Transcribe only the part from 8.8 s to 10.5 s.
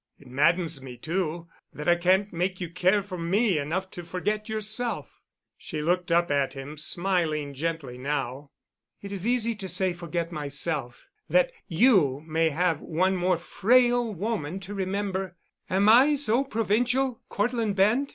"It is easy to say forget